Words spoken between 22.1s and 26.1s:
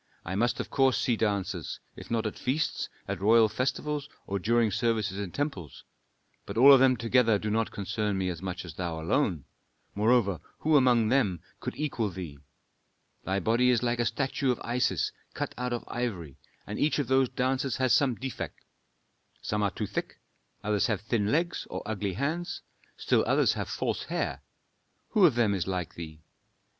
hands; still others have false hair. Who of them is like